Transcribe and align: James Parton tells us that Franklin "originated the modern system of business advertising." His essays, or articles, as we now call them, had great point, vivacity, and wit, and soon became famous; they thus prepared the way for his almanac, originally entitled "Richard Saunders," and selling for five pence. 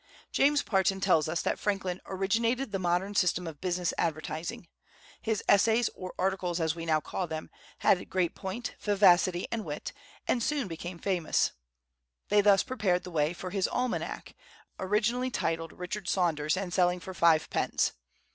James 0.31 0.63
Parton 0.63 0.99
tells 0.99 1.29
us 1.29 1.43
that 1.43 1.59
Franklin 1.59 2.01
"originated 2.07 2.71
the 2.71 2.79
modern 2.79 3.13
system 3.13 3.45
of 3.45 3.61
business 3.61 3.93
advertising." 3.99 4.67
His 5.21 5.43
essays, 5.47 5.91
or 5.93 6.11
articles, 6.17 6.59
as 6.59 6.73
we 6.75 6.87
now 6.87 6.99
call 6.99 7.27
them, 7.27 7.51
had 7.77 8.09
great 8.09 8.33
point, 8.33 8.73
vivacity, 8.79 9.47
and 9.51 9.63
wit, 9.63 9.93
and 10.27 10.41
soon 10.41 10.67
became 10.67 10.97
famous; 10.97 11.51
they 12.29 12.41
thus 12.41 12.63
prepared 12.63 13.03
the 13.03 13.11
way 13.11 13.31
for 13.31 13.51
his 13.51 13.67
almanac, 13.67 14.33
originally 14.79 15.27
entitled 15.27 15.71
"Richard 15.71 16.09
Saunders," 16.09 16.57
and 16.57 16.73
selling 16.73 16.99
for 16.99 17.13
five 17.13 17.47
pence. 17.51 17.91